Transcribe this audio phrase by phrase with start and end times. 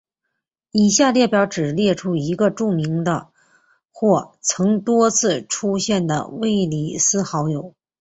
[0.71, 3.29] 以下列表只列出一些著名的
[3.91, 6.65] 或曾多次出现的卫
[6.97, 7.75] 斯理好友。